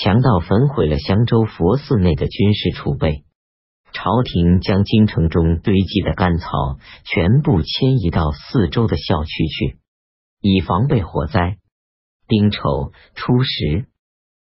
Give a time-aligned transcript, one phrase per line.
[0.00, 3.24] 强盗焚毁了襄州佛寺内的军事储备，
[3.92, 9.78] 朝廷将京城中堆积的干草全部迁移到四周的校区去，
[10.40, 11.58] 以防备火灾。
[12.28, 13.86] 丁丑初十，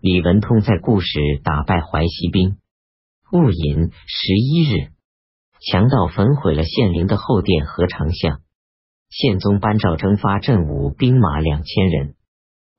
[0.00, 2.58] 李文通在固始打败淮西兵。
[3.32, 4.92] 戊寅十一日，
[5.58, 8.42] 强盗焚毁了县陵的后殿和长巷。
[9.10, 12.14] 宪宗颁诏征发镇武兵马两千人，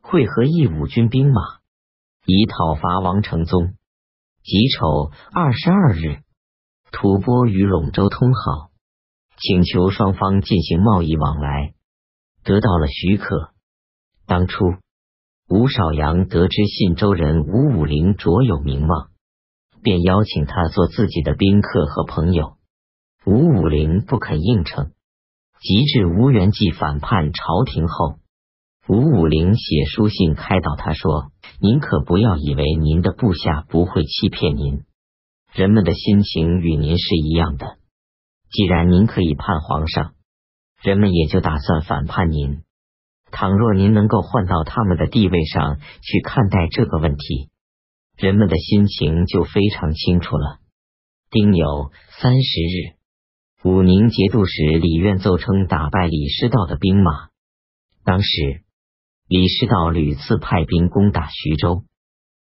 [0.01, 1.41] 会合义武军兵马，
[2.25, 3.73] 以讨伐王承宗。
[4.43, 6.21] 己丑二十二日，
[6.91, 8.71] 吐蕃与陇州通好，
[9.37, 11.73] 请求双方进行贸易往来，
[12.43, 13.51] 得到了许可。
[14.25, 14.75] 当初，
[15.47, 19.09] 吴少阳得知信州人吴武陵卓有名望，
[19.81, 22.57] 便邀请他做自己的宾客和朋友。
[23.25, 24.91] 吴武陵不肯应承。
[25.59, 28.15] 及至吴元济反叛朝廷后，
[28.85, 34.83] 吴武陵写书信开导他说：“您可不要以为您的部下不会欺骗您，
[35.53, 37.77] 人们的心情与您是一样的。
[38.51, 40.15] 既然您可以叛皇上，
[40.81, 42.63] 人们也就打算反叛您。
[43.31, 47.49] 倘若您能够换到他们的地位上去看待这个问题，
[48.17, 50.59] 人们的心情就非常清楚了。”
[51.31, 52.97] 丁酉三十日。
[53.63, 57.29] 武宁节度使李渊奏称打败李师道的兵马。
[58.03, 58.62] 当时
[59.33, 61.85] 李师道屡次派兵攻打徐州，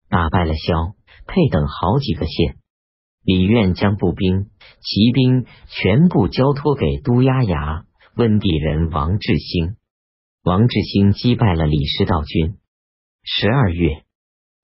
[0.08, 0.94] 打败了萧
[1.26, 2.56] 沛等好几个县。
[3.22, 4.48] 李渊将步兵、
[4.80, 7.84] 骑兵全部交托给都押牙
[8.16, 9.76] 温地人王志兴。
[10.42, 12.56] 王志兴击败了李师道军。
[13.22, 14.04] 十二月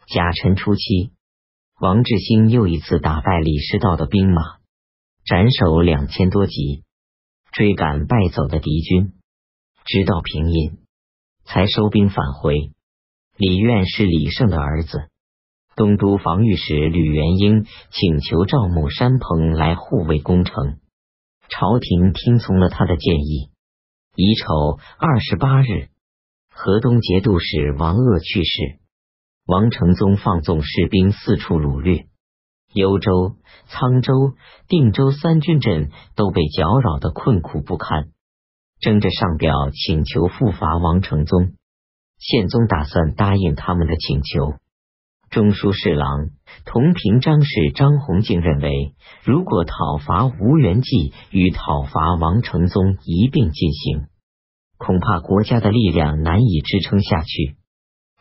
[0.06, 1.10] 甲辰初七，
[1.78, 4.40] 王志兴又一次打败李师道的兵马。
[5.26, 6.84] 斩首两千多级，
[7.52, 9.12] 追赶败走的敌军，
[9.84, 10.78] 直到平阴，
[11.44, 12.72] 才收兵返回。
[13.36, 15.08] 李愿是李胜的儿子。
[15.76, 20.78] 东都防御使吕元英请求赵牧山鹏来护卫攻城，
[21.48, 23.50] 朝廷听从了他的建议。
[24.14, 25.88] 乙丑二十八日，
[26.48, 28.78] 河东节度使王鄂去世，
[29.46, 32.06] 王承宗放纵士兵四处掳掠。
[32.72, 33.34] 幽州、
[33.68, 34.36] 沧州、
[34.68, 38.10] 定州三军镇都被搅扰的困苦不堪，
[38.84, 41.54] 争着上表请求复伐王承宗。
[42.18, 44.58] 宪宗打算答应他们的请求。
[45.30, 46.28] 中书侍郎
[46.66, 48.94] 同平章事张弘敬认为，
[49.24, 54.06] 如果讨伐吴元济与讨伐王承宗一并进行，
[54.76, 57.56] 恐怕国家的力量难以支撑下去，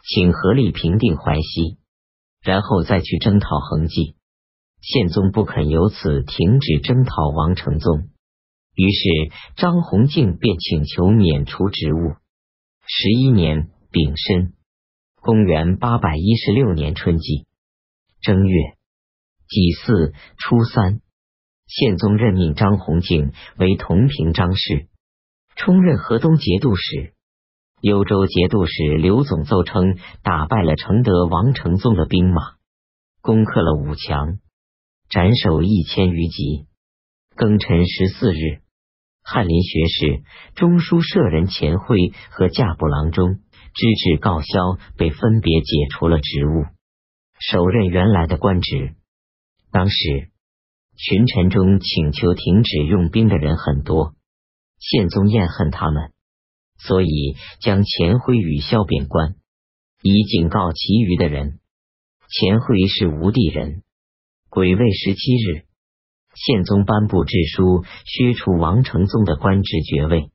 [0.07, 1.77] 请合力平定淮西，
[2.41, 4.15] 然后再去征讨恒济。
[4.81, 8.07] 宪宗不肯由此停止征讨王承宗，
[8.75, 12.15] 于是张弘敬便请求免除职务。
[12.85, 14.53] 十一年丙申，
[15.21, 17.45] 公元八百一十六年春季
[18.21, 18.59] 正月
[19.47, 21.01] 己巳初三，
[21.67, 24.87] 宪宗任命张弘敬为同平章事，
[25.55, 27.13] 充任河东节度使。
[27.81, 32.55] 幽州节度使刘总奏称，打败了承德王承宗的兵马，
[33.21, 34.39] 攻克了武强。
[35.09, 36.65] 斩首一千余级。
[37.35, 38.62] 庚辰十四日，
[39.23, 40.23] 翰林学士、
[40.55, 43.35] 中书舍人钱辉和驾部郎中
[43.73, 46.65] 知制告萧被分别解除了职务，
[47.39, 48.95] 首任原来的官职。
[49.71, 50.29] 当时
[50.95, 54.13] 群臣中请求停止用兵的人很多，
[54.77, 56.11] 宪宗厌恨他们，
[56.77, 59.35] 所以将钱辉与萧贬官，
[60.01, 61.59] 以警告其余的人。
[62.29, 63.83] 钱辉是吴地人。
[64.49, 65.65] 癸未十七日，
[66.35, 70.31] 宪宗颁布制书，削除王承宗的官职爵位，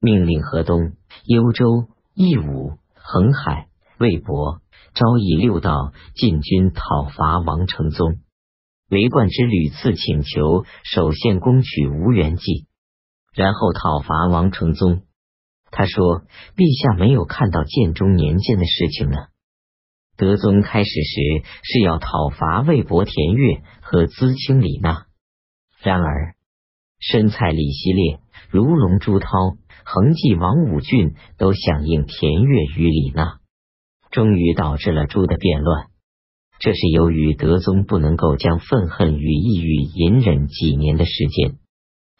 [0.00, 0.92] 命令河东、
[1.24, 4.60] 幽州、义武、恒海、魏博、
[4.94, 8.18] 昭义六道进军讨伐王承宗。
[8.88, 12.66] 韦冠之屡次请求首先攻取吴元济，
[13.34, 15.02] 然后讨伐王承宗。
[15.72, 16.22] 他说
[16.56, 19.16] ：“陛下没有看到建中年间的事情呢。”
[20.16, 25.05] 德宗开始时是要讨伐魏博、田悦和资清李纳，
[25.86, 26.34] 然而
[26.98, 28.18] 申蔡李希烈、
[28.50, 29.28] 如龙朱涛、
[29.84, 33.38] 恒济王武俊都响应田悦与李纳，
[34.10, 35.86] 终于导致了朱的变乱。
[36.58, 41.56] 这是由于德宗不能够将愤恨与抑郁隐忍几年的时间，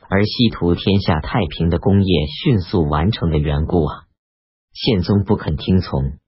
[0.08, 4.04] 而希图天下太平的功业迅速完成的缘故啊！
[4.72, 6.18] 宪宗不肯听从。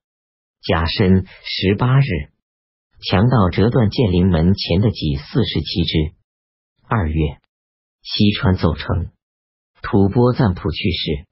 [0.61, 2.02] 甲申十八日，
[3.08, 6.17] 强盗折断建陵门前的戟四十七支。
[6.90, 7.37] 二月，
[8.00, 9.11] 西川奏称
[9.82, 11.26] 吐蕃赞普去世，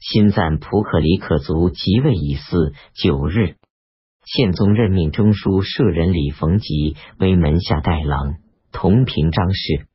[0.00, 3.56] 新赞普可里可族即位已嗣九日。
[4.24, 8.36] 宪宗任命中书舍人李逢吉为门下代郎，
[8.72, 9.86] 同平章事。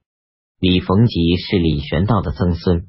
[0.60, 2.86] 李逢吉是李玄道的曾孙，